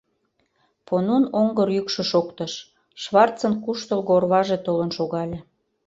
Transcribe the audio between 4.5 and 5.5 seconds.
толын шогале.